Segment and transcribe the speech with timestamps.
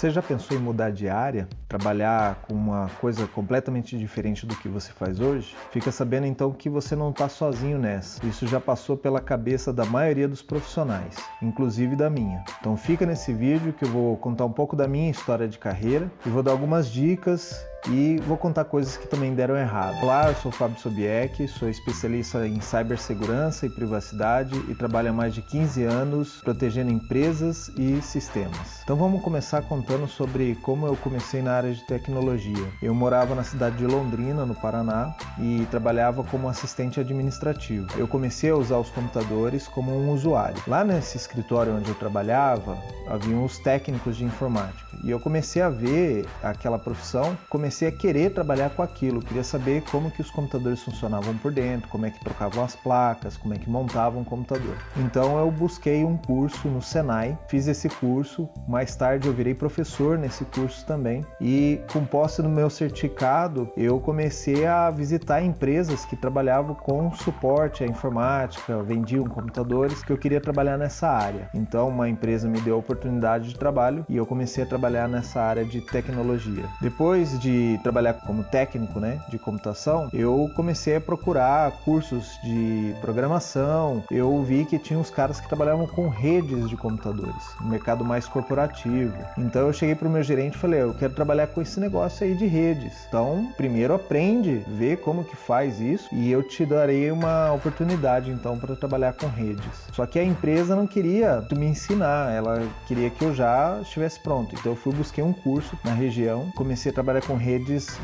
[0.00, 1.46] Você já pensou em mudar de área?
[1.68, 5.54] Trabalhar com uma coisa completamente diferente do que você faz hoje?
[5.70, 8.24] Fica sabendo então que você não está sozinho nessa.
[8.24, 12.42] Isso já passou pela cabeça da maioria dos profissionais, inclusive da minha.
[12.58, 16.10] Então fica nesse vídeo que eu vou contar um pouco da minha história de carreira
[16.24, 20.02] e vou dar algumas dicas e vou contar coisas que também deram errado.
[20.02, 25.34] Olá, eu sou Fábio Sobieck, sou especialista em cibersegurança e privacidade e trabalho há mais
[25.34, 28.80] de 15 anos protegendo empresas e sistemas.
[28.82, 32.66] Então vamos começar contando sobre como eu comecei na área de tecnologia.
[32.82, 37.86] Eu morava na cidade de Londrina, no Paraná, e trabalhava como assistente administrativo.
[37.96, 40.62] Eu comecei a usar os computadores como um usuário.
[40.66, 42.76] Lá nesse escritório onde eu trabalhava,
[43.08, 44.90] haviam os técnicos de informática.
[45.02, 49.82] E eu comecei a ver aquela profissão, comecei a querer trabalhar com aquilo, queria saber
[49.90, 53.58] como que os computadores funcionavam por dentro, como é que trocavam as placas, como é
[53.58, 54.76] que montavam um computador.
[54.96, 60.18] Então eu busquei um curso no Senai, fiz esse curso, mais tarde eu virei professor
[60.18, 66.16] nesse curso também e com posse no meu certificado, eu comecei a visitar empresas que
[66.16, 71.48] trabalhavam com suporte à informática, vendiam computadores, que eu queria trabalhar nessa área.
[71.54, 75.40] Então uma empresa me deu a oportunidade de trabalho e eu comecei a trabalhar nessa
[75.40, 76.64] área de tecnologia.
[76.80, 84.02] Depois de trabalhar como técnico, né, de computação, eu comecei a procurar cursos de programação.
[84.10, 88.26] Eu vi que tinha uns caras que trabalhavam com redes de computadores, um mercado mais
[88.26, 89.16] corporativo.
[89.36, 92.24] Então eu cheguei para o meu gerente e falei: eu quero trabalhar com esse negócio
[92.24, 92.92] aí de redes.
[93.08, 98.58] Então, primeiro aprende, vê como que faz isso e eu te darei uma oportunidade então
[98.58, 99.64] para trabalhar com redes.
[99.92, 104.54] Só que a empresa não queria me ensinar, ela queria que eu já estivesse pronto.
[104.54, 107.49] Então eu fui busquei um curso na região, comecei a trabalhar com redes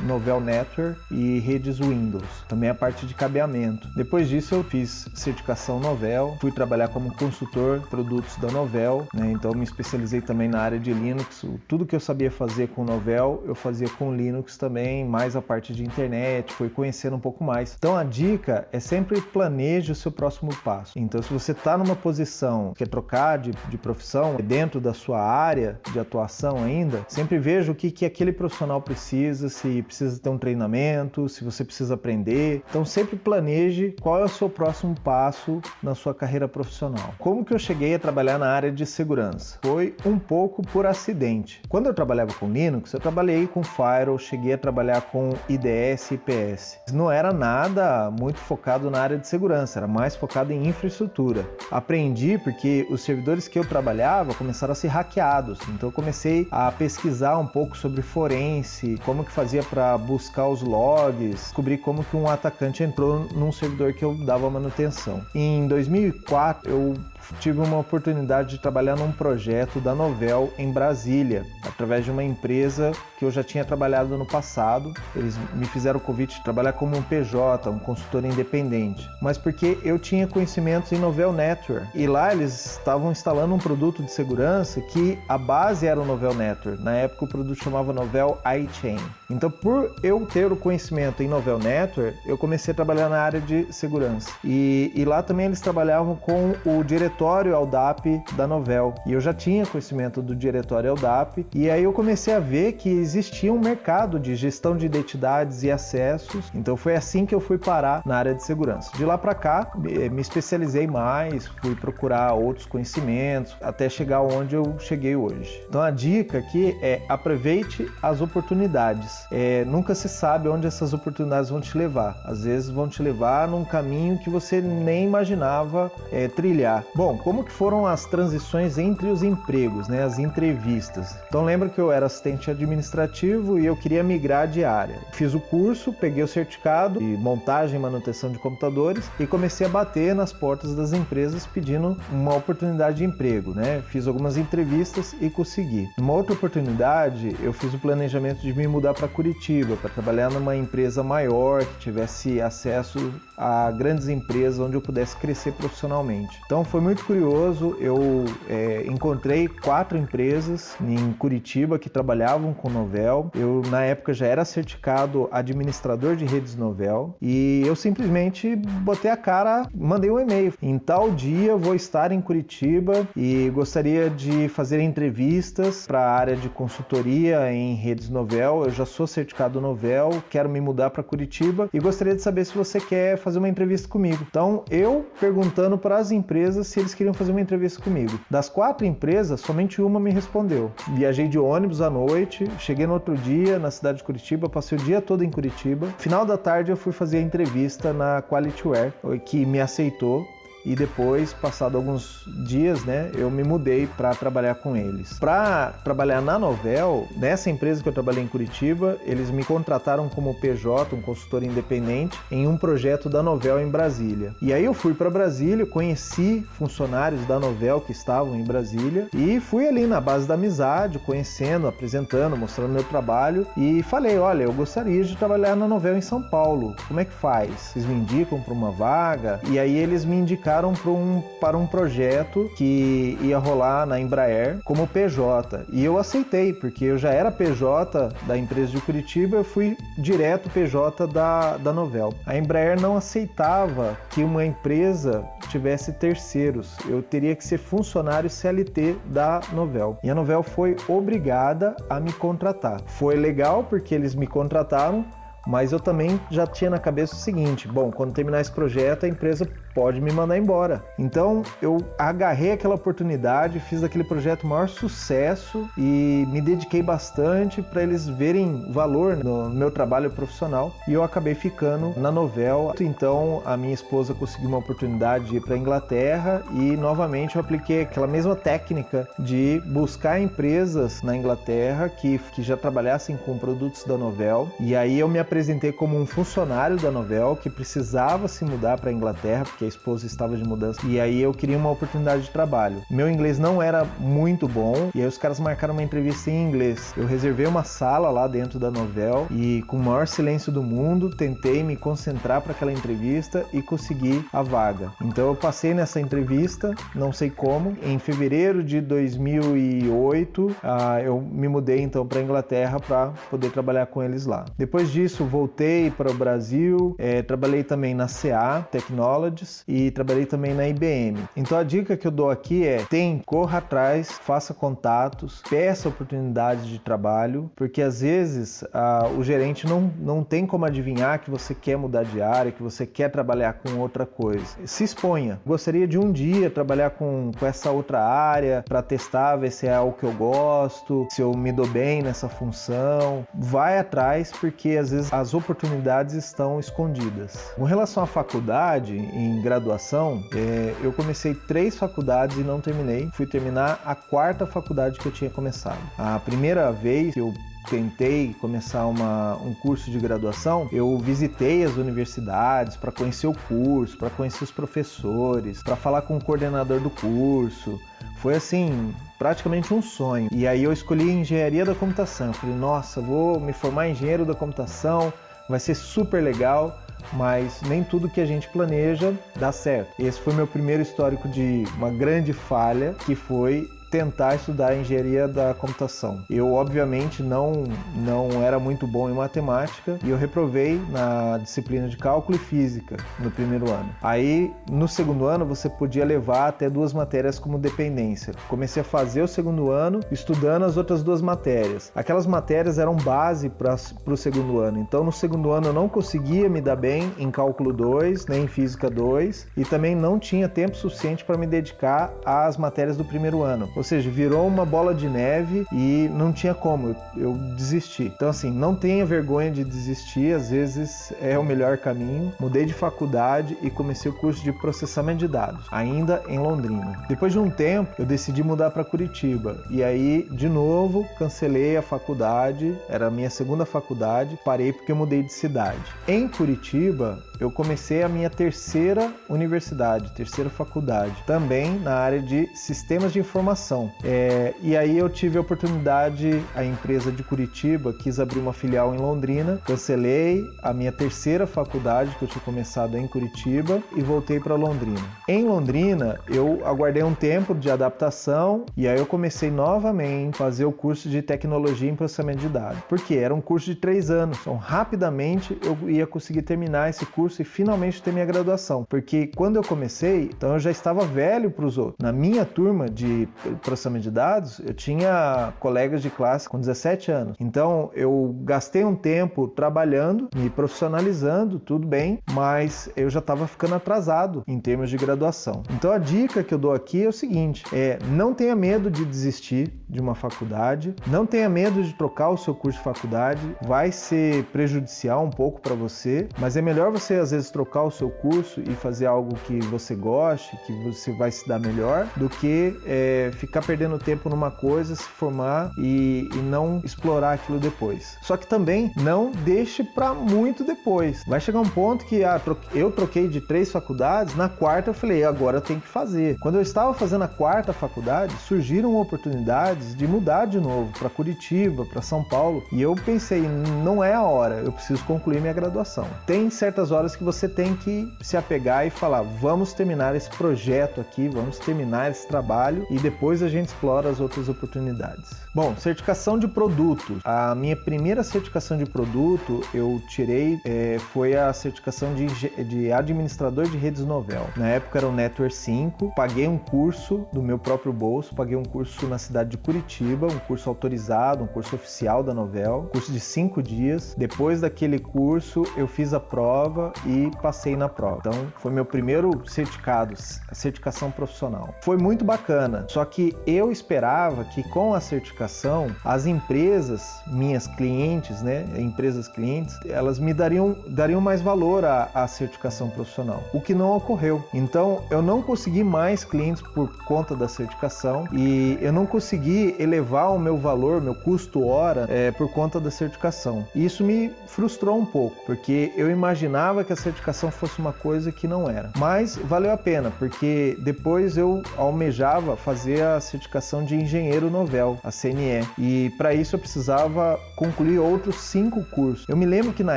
[0.06, 3.88] Novell Network e redes Windows, também a parte de cabeamento.
[3.96, 9.30] Depois disso eu fiz certificação Novell, fui trabalhar como consultor produtos da Novell, né?
[9.32, 11.44] Então me especializei também na área de Linux.
[11.68, 15.72] Tudo que eu sabia fazer com Novell, eu fazia com Linux também, mais a parte
[15.72, 17.74] de internet, fui conhecendo um pouco mais.
[17.78, 20.98] Então a dica é sempre planeje o seu próximo passo.
[20.98, 25.20] Então se você está numa posição que é trocar de, de profissão dentro da sua
[25.20, 30.28] área de atuação ainda, sempre veja o que, que aquele profissional precisa, se precisa ter
[30.28, 32.62] um treinamento, se você precisa aprender.
[32.68, 37.14] Então sempre planeje qual é o seu próximo passo na sua carreira profissional.
[37.18, 39.58] Como que eu cheguei a trabalhar na área de segurança?
[39.62, 41.62] Foi um pouco por acidente.
[41.68, 46.14] Quando eu trabalhava com Linux, eu trabalhei com Firewall, cheguei a trabalhar com IDS e
[46.14, 46.78] IPS.
[46.92, 51.48] Não era nada muito focado na área de segurança, era mais focado em infraestrutura.
[51.70, 55.58] Aprendi porque os servidores que eu trabalhava começaram a ser hackeados.
[55.68, 60.62] Então eu comecei a pesquisar um pouco sobre forense, como que fazia para buscar os
[60.62, 65.20] logs, descobri como que um atacante entrou num servidor que eu dava manutenção.
[65.34, 66.94] Em 2004 eu
[67.40, 72.92] tive uma oportunidade de trabalhar num projeto da Novel em Brasília, através de uma empresa
[73.18, 74.92] que eu já tinha trabalhado no passado.
[75.14, 79.78] Eles me fizeram o convite de trabalhar como um PJ, um consultor independente, mas porque
[79.82, 81.86] eu tinha conhecimentos em Novel Network.
[81.94, 86.34] E lá eles estavam instalando um produto de segurança que a base era o Novel
[86.34, 86.82] Network.
[86.82, 89.00] Na época o produto chamava Novel iChain.
[89.30, 93.40] Então, por eu ter o conhecimento em Novel Network, eu comecei a trabalhar na área
[93.40, 94.30] de segurança.
[94.44, 98.94] E, e lá também eles trabalhavam com o diretor diretório LDAP da Novel.
[99.06, 102.90] E eu já tinha conhecimento do diretório LDAP e aí eu comecei a ver que
[102.90, 106.50] existia um mercado de gestão de identidades e acessos.
[106.54, 108.90] Então foi assim que eu fui parar na área de segurança.
[108.94, 114.78] De lá para cá, me especializei mais, fui procurar outros conhecimentos até chegar onde eu
[114.78, 115.64] cheguei hoje.
[115.68, 119.24] Então a dica aqui é aproveite as oportunidades.
[119.32, 122.20] É, nunca se sabe onde essas oportunidades vão te levar.
[122.26, 126.84] Às vezes vão te levar num caminho que você nem imaginava é, trilhar.
[126.94, 131.16] Bom, Bom, como que foram as transições entre os empregos, né, as entrevistas?
[131.28, 134.98] Então lembra que eu era assistente administrativo e eu queria migrar de área.
[135.12, 139.70] Fiz o curso, peguei o certificado de montagem e manutenção de computadores e comecei a
[139.70, 143.84] bater nas portas das empresas pedindo uma oportunidade de emprego, né?
[143.86, 145.88] Fiz algumas entrevistas e consegui.
[145.96, 150.56] Numa outra oportunidade, eu fiz o planejamento de me mudar para Curitiba para trabalhar numa
[150.56, 156.40] empresa maior que tivesse acesso a grandes empresas onde eu pudesse crescer profissionalmente.
[156.46, 163.30] Então foi muito curioso, eu é, encontrei quatro empresas em Curitiba que trabalhavam com Novel.
[163.34, 169.16] Eu na época já era certificado administrador de redes Novel e eu simplesmente botei a
[169.16, 170.54] cara, mandei um e-mail.
[170.62, 176.36] Em tal dia vou estar em Curitiba e gostaria de fazer entrevistas para a área
[176.36, 178.64] de consultoria em redes Novel.
[178.64, 182.56] Eu já sou certificado Novel, quero me mudar para Curitiba e gostaria de saber se
[182.56, 184.24] você quer fazer uma entrevista comigo.
[184.30, 188.20] Então, eu perguntando para as empresas se eles queriam fazer uma entrevista comigo.
[188.30, 190.70] Das quatro empresas, somente uma me respondeu.
[190.94, 194.80] Viajei de ônibus à noite, cheguei no outro dia na cidade de Curitiba, passei o
[194.80, 195.88] dia todo em Curitiba.
[195.98, 198.92] Final da tarde eu fui fazer a entrevista na Qualityware,
[199.24, 200.24] que me aceitou
[200.66, 205.16] e depois, passado alguns dias, né, eu me mudei para trabalhar com eles.
[205.16, 210.34] Para trabalhar na Novel, nessa empresa que eu trabalhei em Curitiba, eles me contrataram como
[210.34, 214.34] PJ, um consultor independente, em um projeto da Novel em Brasília.
[214.42, 219.38] E aí eu fui para Brasília, conheci funcionários da Novel que estavam em Brasília e
[219.38, 224.52] fui ali na base da amizade, conhecendo, apresentando, mostrando meu trabalho e falei, olha, eu
[224.52, 226.74] gostaria de trabalhar na Novel em São Paulo.
[226.88, 227.50] Como é que faz?
[227.52, 229.40] Vocês me indicam para uma vaga?
[229.48, 234.58] E aí eles me indicaram para um, para um projeto que ia rolar na Embraer
[234.64, 235.66] como PJ.
[235.70, 240.48] E eu aceitei, porque eu já era PJ da empresa de Curitiba, eu fui direto
[240.50, 242.14] PJ da, da Novel.
[242.24, 248.96] A Embraer não aceitava que uma empresa tivesse terceiros, eu teria que ser funcionário CLT
[249.06, 249.98] da Novel.
[250.02, 252.80] E a Novel foi obrigada a me contratar.
[252.86, 255.04] Foi legal porque eles me contrataram,
[255.46, 259.08] mas eu também já tinha na cabeça o seguinte: bom, quando terminar esse projeto, a
[259.08, 260.82] empresa pode me mandar embora.
[260.98, 267.82] Então eu agarrei aquela oportunidade, fiz aquele projeto maior sucesso e me dediquei bastante para
[267.82, 272.72] eles verem valor no meu trabalho profissional e eu acabei ficando na Novel.
[272.80, 277.82] Então a minha esposa conseguiu uma oportunidade de ir para Inglaterra e novamente eu apliquei
[277.82, 283.98] aquela mesma técnica de buscar empresas na Inglaterra que, que já trabalhassem com produtos da
[283.98, 288.80] Novel e aí eu me apresentei como um funcionário da Novel que precisava se mudar
[288.80, 290.80] para Inglaterra porque a esposa estava de mudança.
[290.86, 292.82] E aí eu queria uma oportunidade de trabalho.
[292.90, 296.94] Meu inglês não era muito bom, e aí os caras marcaram uma entrevista em inglês.
[296.96, 301.10] Eu reservei uma sala lá dentro da Novel e, com o maior silêncio do mundo,
[301.10, 304.92] tentei me concentrar para aquela entrevista e consegui a vaga.
[305.02, 307.76] Então eu passei nessa entrevista, não sei como.
[307.82, 313.86] Em fevereiro de 2008, uh, ah, eu me mudei então para Inglaterra para poder trabalhar
[313.86, 314.44] com eles lá.
[314.56, 320.54] Depois disso, voltei para o Brasil, é, trabalhei também na CA Technologies e trabalhei também
[320.54, 321.18] na IBM.
[321.36, 326.66] Então a dica que eu dou aqui é: tem, corra atrás, faça contatos, peça oportunidades
[326.66, 331.54] de trabalho, porque às vezes ah, o gerente não, não tem como adivinhar que você
[331.54, 334.44] quer mudar de área, que você quer trabalhar com outra coisa.
[334.64, 335.40] Se exponha.
[335.46, 339.74] Gostaria de um dia trabalhar com, com essa outra área para testar, ver se é
[339.74, 343.26] algo que eu gosto, se eu me dou bem nessa função.
[343.34, 347.52] Vai atrás, porque às vezes as oportunidades estão escondidas.
[347.56, 353.08] Com relação à faculdade, em graduação, é, eu comecei três faculdades e não terminei.
[353.12, 355.78] Fui terminar a quarta faculdade que eu tinha começado.
[355.96, 357.32] A primeira vez que eu
[357.70, 363.96] tentei começar uma, um curso de graduação, eu visitei as universidades para conhecer o curso,
[363.96, 367.78] para conhecer os professores, para falar com o coordenador do curso.
[368.16, 370.28] Foi assim, praticamente um sonho.
[370.32, 372.28] E aí eu escolhi engenharia da computação.
[372.28, 375.12] Eu falei, nossa, vou me formar engenheiro da computação,
[375.48, 376.78] vai ser super legal
[377.12, 379.90] mas nem tudo que a gente planeja dá certo.
[379.98, 385.54] Esse foi meu primeiro histórico de uma grande falha, que foi tentar estudar engenharia da
[385.54, 386.24] computação.
[386.28, 387.64] Eu obviamente não
[387.94, 392.96] não era muito bom em matemática e eu reprovei na disciplina de cálculo e física
[393.18, 393.88] no primeiro ano.
[394.02, 398.34] Aí no segundo ano você podia levar até duas matérias como dependência.
[398.48, 401.92] Comecei a fazer o segundo ano estudando as outras duas matérias.
[401.94, 403.74] Aquelas matérias eram base para
[404.06, 404.78] o segundo ano.
[404.78, 408.48] Então no segundo ano eu não conseguia me dar bem em cálculo 2, nem em
[408.48, 413.42] física 2 e também não tinha tempo suficiente para me dedicar às matérias do primeiro
[413.42, 413.68] ano.
[413.76, 418.04] Ou seja, virou uma bola de neve e não tinha como, eu, desisti.
[418.04, 422.32] Então, assim, não tenha vergonha de desistir, às vezes é o melhor caminho.
[422.40, 427.04] Mudei de faculdade e comecei o curso de processamento de dados, ainda em Londrina.
[427.08, 431.82] Depois de um tempo, eu decidi mudar para Curitiba e aí, de novo, cancelei a
[431.82, 435.82] faculdade, era a minha segunda faculdade, parei porque eu mudei de cidade.
[436.08, 443.12] Em Curitiba, eu comecei a minha terceira universidade, terceira faculdade, também na área de sistemas
[443.12, 443.90] de informação.
[444.04, 448.94] É, e aí eu tive a oportunidade, a empresa de Curitiba quis abrir uma filial
[448.94, 454.40] em Londrina, cancelei a minha terceira faculdade que eu tinha começado em Curitiba e voltei
[454.40, 455.00] para Londrina.
[455.28, 460.64] Em Londrina, eu aguardei um tempo de adaptação e aí eu comecei novamente a fazer
[460.64, 464.38] o curso de tecnologia em processamento de dados, porque era um curso de três anos,
[464.40, 469.56] então rapidamente eu ia conseguir terminar esse curso e finalmente ter minha graduação, porque quando
[469.56, 471.96] eu comecei, então eu já estava velho para os outros.
[472.00, 473.28] Na minha turma de
[473.62, 478.94] processamento de dados, eu tinha colegas de classe com 17 anos, então eu gastei um
[478.94, 484.96] tempo trabalhando, me profissionalizando, tudo bem, mas eu já estava ficando atrasado em termos de
[484.96, 485.62] graduação.
[485.70, 489.04] Então a dica que eu dou aqui é o seguinte: é não tenha medo de
[489.04, 493.92] desistir de uma faculdade, não tenha medo de trocar o seu curso de faculdade, vai
[493.92, 498.10] ser prejudicial um pouco para você, mas é melhor você às vezes trocar o seu
[498.10, 502.76] curso e fazer algo que você goste, que você vai se dar melhor, do que
[502.84, 508.16] é, ficar perdendo tempo numa coisa, se formar e, e não explorar aquilo depois.
[508.22, 511.22] Só que também não deixe para muito depois.
[511.26, 512.40] Vai chegar um ponto que ah,
[512.74, 516.36] eu troquei de três faculdades, na quarta eu falei, agora eu tenho que fazer.
[516.40, 521.84] Quando eu estava fazendo a quarta faculdade, surgiram oportunidades de mudar de novo para Curitiba,
[521.84, 523.42] para São Paulo, e eu pensei,
[523.84, 526.06] não é a hora, eu preciso concluir minha graduação.
[526.26, 531.00] Tem certas horas que você tem que se apegar e falar, vamos terminar esse projeto
[531.00, 535.30] aqui, vamos terminar esse trabalho e depois a gente explora as outras oportunidades.
[535.54, 537.20] Bom, certificação de produtos.
[537.24, 542.26] A minha primeira certificação de produto eu tirei é, foi a certificação de,
[542.64, 544.46] de administrador de redes Novel.
[544.56, 546.12] Na época era o Network 5.
[546.14, 550.38] Paguei um curso do meu próprio bolso, paguei um curso na cidade de Curitiba, um
[550.40, 554.14] curso autorizado, um curso oficial da Novel, curso de cinco dias.
[554.16, 558.18] Depois daquele curso eu fiz a prova e passei na prova.
[558.18, 560.14] Então foi meu primeiro certificado,
[560.48, 561.74] a certificação profissional.
[561.82, 568.42] Foi muito bacana, só que eu esperava que com a certificação as empresas, minhas clientes,
[568.42, 573.74] né, empresas clientes, elas me dariam, dariam mais valor à, à certificação profissional, o que
[573.74, 574.44] não ocorreu.
[574.52, 580.32] Então, eu não consegui mais clientes por conta da certificação e eu não consegui elevar
[580.32, 583.66] o meu valor, meu custo hora, é, por conta da certificação.
[583.74, 588.48] Isso me frustrou um pouco, porque eu imaginava que a certificação fosse uma coisa que
[588.48, 588.90] não era.
[588.96, 595.10] Mas valeu a pena, porque depois eu almejava fazer a certificação de engenheiro novel, a
[595.10, 595.66] CNE.
[595.78, 599.26] E para isso eu precisava concluir outros cinco cursos.
[599.28, 599.96] Eu me lembro que na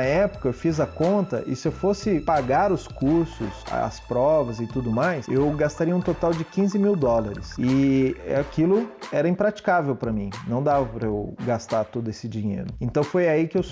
[0.00, 4.66] época eu fiz a conta e se eu fosse pagar os cursos, as provas e
[4.66, 7.54] tudo mais, eu gastaria um total de 15 mil dólares.
[7.58, 10.30] E aquilo era impraticável para mim.
[10.46, 12.66] Não dava para eu gastar todo esse dinheiro.
[12.80, 13.62] Então foi aí que eu,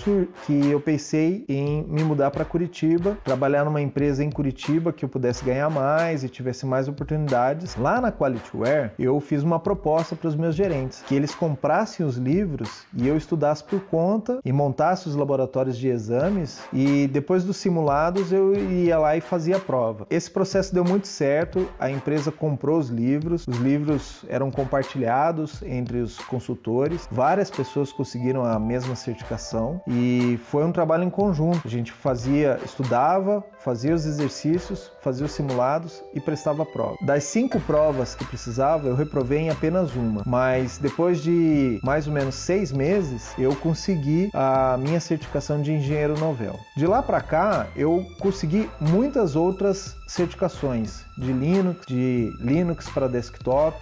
[0.45, 5.09] que eu pensei em me mudar para Curitiba, trabalhar numa empresa em Curitiba que eu
[5.09, 7.75] pudesse ganhar mais e tivesse mais oportunidades.
[7.75, 12.05] Lá na QualityWare, eu fiz uma proposta para os meus gerentes que eles comprassem comprassem
[12.05, 17.43] os livros e eu estudasse por conta e montasse os laboratórios de exames e depois
[17.43, 20.07] dos simulados eu ia lá e fazia a prova.
[20.09, 25.99] Esse processo deu muito certo, a empresa comprou os livros, os livros eram compartilhados entre
[25.99, 31.61] os consultores, várias pessoas conseguiram a mesma certificação e foi um trabalho em conjunto.
[31.65, 36.95] A gente fazia, estudava, dava fazia os exercícios, fazia os simulados e prestava a prova.
[37.05, 42.13] Das cinco provas que precisava, eu reprovei em apenas uma, mas depois de mais ou
[42.13, 46.59] menos seis meses, eu consegui a minha certificação de engenheiro novel.
[46.75, 53.77] De lá para cá, eu consegui muitas outras certificações de Linux, de Linux para desktop,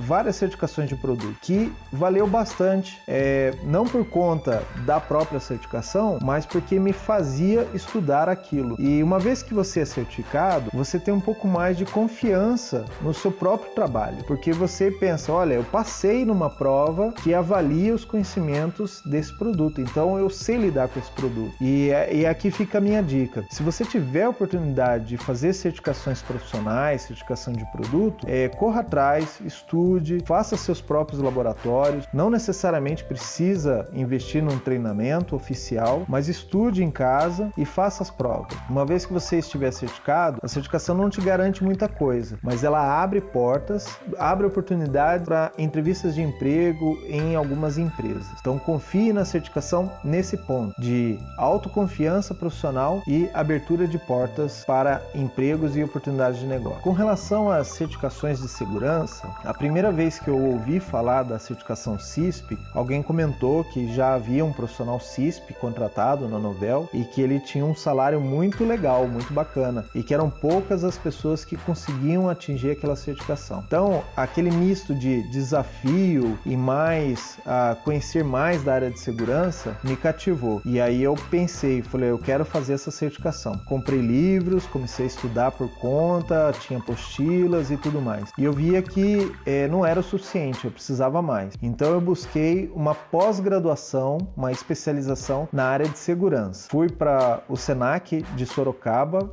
[0.00, 6.46] várias certificações de produto que valeu bastante, é, não por conta da própria certificação, mas
[6.46, 8.76] porque me fazia estudar aquilo.
[8.78, 13.14] E uma vez que você é certificado, você tem um pouco mais de confiança no
[13.14, 19.02] seu próprio trabalho, porque você pensa, olha, eu passei numa prova que avalia os conhecimentos
[19.04, 21.54] desse produto, então eu sei lidar com esse produto.
[21.60, 25.52] E, é, e aqui fica a minha dica: se você tiver a oportunidade de fazer
[25.52, 32.06] certificações profissionais, certificação de produto, é, corra atrás, estude, faça seus próprios laboratórios.
[32.12, 38.52] Não necessariamente precisa investir num treinamento oficial, mas estude em casa e faça as provas.
[38.68, 43.02] Uma vez que você estiver certificado, a certificação não te garante muita coisa, mas ela
[43.02, 48.26] abre portas, abre oportunidades para entrevistas de emprego em algumas empresas.
[48.40, 55.46] Então confie na certificação nesse ponto de autoconfiança profissional e abertura de portas para emprego
[55.46, 56.80] empregos e oportunidades de negócio.
[56.82, 61.98] Com relação às certificações de segurança, a primeira vez que eu ouvi falar da certificação
[61.98, 67.38] CISP, alguém comentou que já havia um profissional CISP contratado na Novel e que ele
[67.38, 72.28] tinha um salário muito legal muito bacana e que eram poucas as pessoas que conseguiam
[72.28, 73.62] atingir aquela certificação.
[73.66, 79.96] Então, aquele misto de desafio e mais uh, conhecer mais da área de segurança me
[79.96, 80.62] cativou.
[80.64, 83.58] E aí eu pensei, falei, eu quero fazer essa certificação.
[83.66, 88.30] Comprei livros, comecei a estudar por conta, tinha apostilas e tudo mais.
[88.38, 91.54] E eu via que eh, não era o suficiente, eu precisava mais.
[91.62, 96.68] Então eu busquei uma pós-graduação, uma especialização na área de segurança.
[96.70, 98.85] Fui para o Senac de Sorocaba,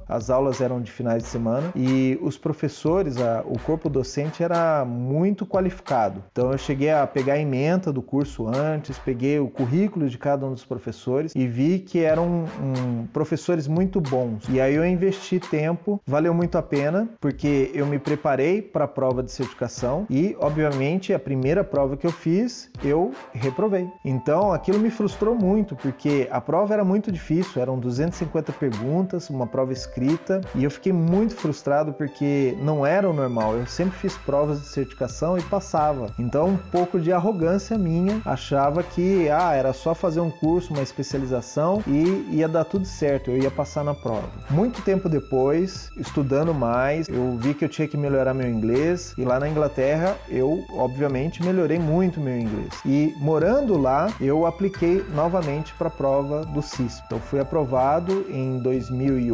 [0.07, 4.83] as aulas eram de finais de semana e os professores, a, o corpo docente era
[4.85, 6.23] muito qualificado.
[6.31, 10.45] Então eu cheguei a pegar a ementa do curso antes, peguei o currículo de cada
[10.45, 14.47] um dos professores e vi que eram um, professores muito bons.
[14.49, 18.87] E aí eu investi tempo, valeu muito a pena, porque eu me preparei para a
[18.87, 23.87] prova de certificação e, obviamente, a primeira prova que eu fiz, eu reprovei.
[24.03, 29.42] Então aquilo me frustrou muito, porque a prova era muito difícil, eram 250 perguntas, uma
[29.47, 33.55] prova escrita, e eu fiquei muito frustrado porque não era o normal.
[33.55, 36.07] Eu sempre fiz provas de certificação e passava.
[36.17, 40.83] Então, um pouco de arrogância minha, achava que ah, era só fazer um curso, uma
[40.83, 44.29] especialização e ia dar tudo certo, eu ia passar na prova.
[44.49, 49.23] Muito tempo depois, estudando mais, eu vi que eu tinha que melhorar meu inglês e
[49.23, 52.73] lá na Inglaterra eu, obviamente, melhorei muito meu inglês.
[52.85, 57.03] E morando lá, eu apliquei novamente para a prova do CISP.
[57.05, 59.32] Então fui aprovado em 2008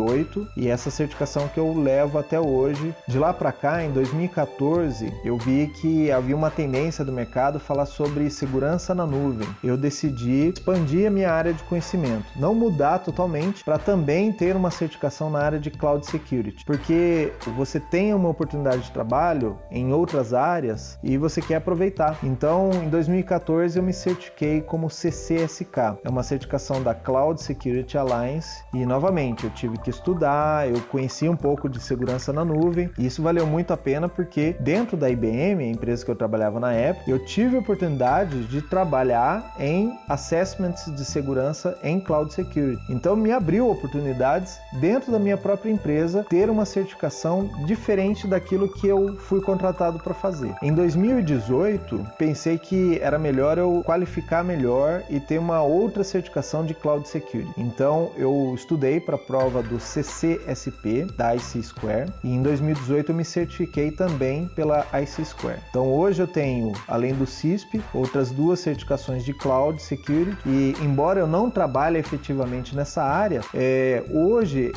[0.56, 2.94] e essa certificação que eu levo até hoje.
[3.08, 7.86] De lá para cá, em 2014, eu vi que havia uma tendência do mercado falar
[7.86, 9.48] sobre segurança na nuvem.
[9.64, 14.72] Eu decidi expandir a minha área de conhecimento, não mudar totalmente para também ter uma
[14.72, 20.34] certificação na área de cloud security, porque você tem uma oportunidade de trabalho em outras
[20.34, 22.18] áreas e você quer aproveitar.
[22.24, 28.64] Então, em 2014 eu me certifiquei como CCSK, é uma certificação da Cloud Security Alliance
[28.74, 33.06] e novamente eu tive que estudar, eu conheci um pouco de segurança na nuvem e
[33.06, 36.74] isso valeu muito a pena porque dentro da IBM, a empresa que eu trabalhava na
[36.74, 42.82] época, eu tive a oportunidade de trabalhar em assessments de segurança em Cloud Security.
[42.90, 48.88] Então me abriu oportunidades dentro da minha própria empresa ter uma certificação diferente daquilo que
[48.88, 50.54] eu fui contratado para fazer.
[50.62, 56.74] Em 2018, pensei que era melhor eu qualificar melhor e ter uma outra certificação de
[56.74, 57.52] Cloud Security.
[57.58, 63.16] Então eu estudei para a prova do CCSP da IC Square e em 2018 eu
[63.16, 65.60] me certifiquei também pela IC Square.
[65.70, 71.20] Então hoje eu tenho, além do CISP, outras duas certificações de Cloud Security e embora
[71.20, 74.72] eu não trabalhe efetivamente nessa área, é, hoje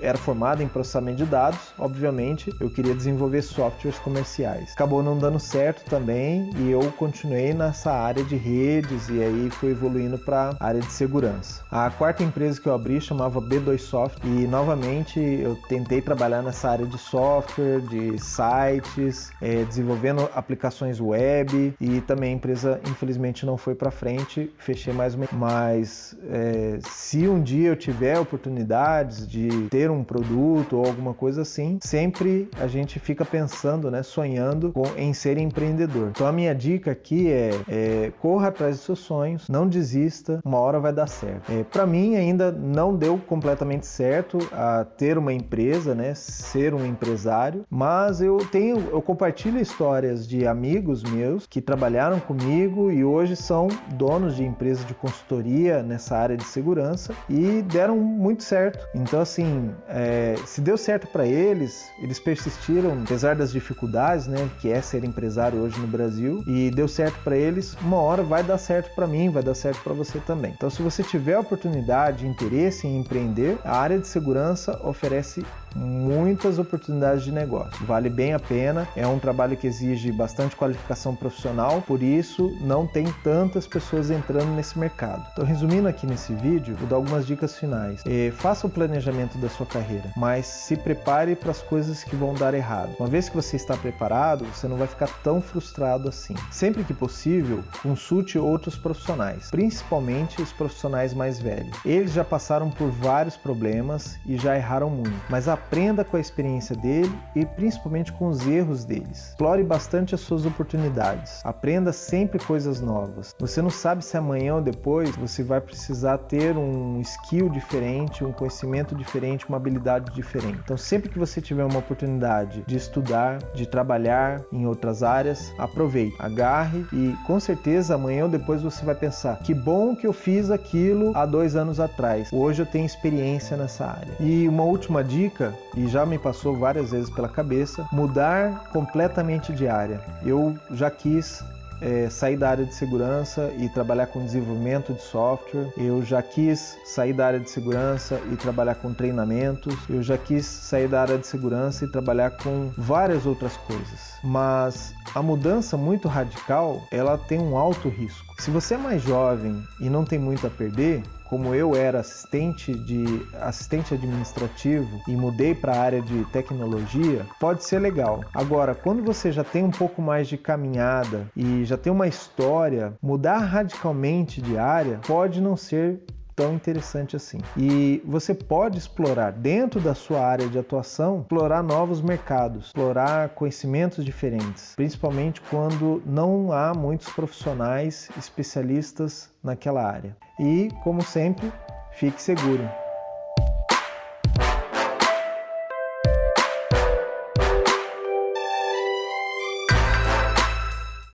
[0.00, 4.72] Era formada em processamento de dados, obviamente, eu queria desenvolver softwares comerciais.
[4.72, 9.70] Acabou não dando certo também e eu continuei nessa área de redes e aí fui
[9.70, 11.62] evoluindo para área de segurança.
[11.70, 16.70] A quarta empresa que eu abri chamava B2 Soft e novamente eu tentei trabalhar nessa
[16.70, 23.56] área de software, de sites, é, desenvolvendo aplicações web e também a empresa infelizmente não
[23.56, 25.26] foi para frente, fechei mais uma.
[25.32, 31.42] Mas é, se um dia eu tiver oportunidades de ter um produto ou alguma coisa
[31.42, 36.08] assim, sempre a gente fica pensando, né, sonhando com, em ser empreendedor.
[36.10, 40.58] Então a minha dica aqui é, é corra atrás dos seus sonhos, não desista, uma
[40.58, 41.50] hora vai dar certo.
[41.50, 46.86] É, para mim ainda não deu completamente certo a ter uma empresa, né, ser um
[46.86, 53.36] empresário, mas eu tenho, eu compartilho histórias de amigos meus que trabalharam comigo e hoje
[53.36, 58.86] são donos de empresas de consultoria nessa área de segurança e deram muito certo.
[58.94, 64.70] Então, assim, é, se deu certo para eles, eles persistiram, apesar das dificuldades, né, que
[64.70, 68.58] é ser empresário hoje no Brasil, e deu certo para eles, uma hora vai dar
[68.58, 70.52] certo para mim, vai dar certo para você também.
[70.56, 75.44] Então, se você tiver oportunidade, interesse em empreender, a área de segurança oferece
[75.76, 77.84] muitas oportunidades de negócio.
[77.84, 82.86] Vale bem a pena, é um trabalho que exige bastante qualificação profissional, por isso não
[82.86, 85.24] tem tantas pessoas entrando nesse mercado.
[85.32, 88.02] Então, resumindo aqui nesse vídeo, vou dar algumas dicas finais.
[88.06, 92.34] É, faça o planejamento da sua carreira, mas se prepare para as coisas que vão
[92.34, 92.94] dar errado.
[92.98, 96.34] Uma vez que você está preparado, você não vai ficar tão frustrado assim.
[96.50, 101.76] Sempre que possível, consulte outros profissionais, principalmente os profissionais mais velhos.
[101.84, 106.20] Eles já passaram por vários problemas e já erraram muito, mas a aprenda com a
[106.20, 109.30] experiência dele e principalmente com os erros deles.
[109.30, 111.40] Explore bastante as suas oportunidades.
[111.44, 113.34] Aprenda sempre coisas novas.
[113.38, 118.32] Você não sabe se amanhã ou depois você vai precisar ter um skill diferente, um
[118.32, 120.60] conhecimento diferente, uma habilidade diferente.
[120.64, 126.14] Então, sempre que você tiver uma oportunidade de estudar, de trabalhar em outras áreas, aproveite,
[126.20, 130.50] agarre e com certeza amanhã ou depois você vai pensar: que bom que eu fiz
[130.50, 132.28] aquilo há dois anos atrás.
[132.32, 134.14] Hoje eu tenho experiência nessa área.
[134.20, 139.68] E uma última dica, e já me passou várias vezes pela cabeça, mudar completamente de
[139.68, 140.00] área.
[140.24, 141.44] Eu já quis
[141.80, 145.68] é, sair da área de segurança e trabalhar com desenvolvimento de software.
[145.76, 149.74] Eu já quis sair da área de segurança e trabalhar com treinamentos.
[149.88, 154.14] Eu já quis sair da área de segurança e trabalhar com várias outras coisas.
[154.22, 158.34] Mas a mudança muito radical, ela tem um alto risco.
[158.38, 162.74] Se você é mais jovem e não tem muito a perder, como eu era assistente
[162.74, 168.24] de assistente administrativo e mudei para a área de tecnologia, pode ser legal.
[168.34, 172.92] Agora, quando você já tem um pouco mais de caminhada e já tem uma história,
[173.00, 175.98] mudar radicalmente de área pode não ser
[176.36, 177.38] tão interessante assim.
[177.56, 184.04] E você pode explorar dentro da sua área de atuação, explorar novos mercados, explorar conhecimentos
[184.04, 190.14] diferentes, principalmente quando não há muitos profissionais especialistas naquela área.
[190.38, 191.50] E, como sempre,
[191.92, 192.85] fique seguro.